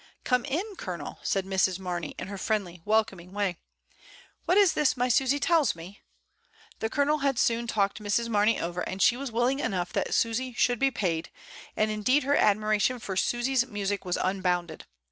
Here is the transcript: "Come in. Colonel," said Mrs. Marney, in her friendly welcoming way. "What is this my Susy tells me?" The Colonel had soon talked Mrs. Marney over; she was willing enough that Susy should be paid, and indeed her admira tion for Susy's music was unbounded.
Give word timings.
"Come 0.23 0.45
in. 0.45 0.63
Colonel," 0.77 1.19
said 1.21 1.45
Mrs. 1.45 1.77
Marney, 1.77 2.15
in 2.17 2.27
her 2.27 2.37
friendly 2.39 2.81
welcoming 2.85 3.33
way. 3.33 3.57
"What 4.45 4.57
is 4.57 4.73
this 4.73 4.97
my 4.97 5.09
Susy 5.09 5.39
tells 5.39 5.75
me?" 5.75 6.01
The 6.79 6.89
Colonel 6.89 7.19
had 7.19 7.37
soon 7.37 7.67
talked 7.67 8.01
Mrs. 8.01 8.27
Marney 8.27 8.59
over; 8.59 8.83
she 8.97 9.15
was 9.15 9.31
willing 9.31 9.59
enough 9.59 9.93
that 9.93 10.15
Susy 10.15 10.53
should 10.55 10.79
be 10.79 10.89
paid, 10.89 11.29
and 11.77 11.91
indeed 11.91 12.23
her 12.23 12.35
admira 12.35 12.81
tion 12.81 12.97
for 12.97 13.15
Susy's 13.15 13.67
music 13.67 14.03
was 14.03 14.17
unbounded. 14.17 14.87